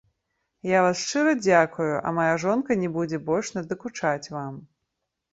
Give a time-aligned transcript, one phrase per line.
[0.67, 4.57] Я вас шчыра дзякую, а мая жонка не будзе больш надакучаць вам.